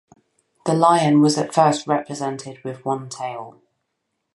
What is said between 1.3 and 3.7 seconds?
at first represented with one tail.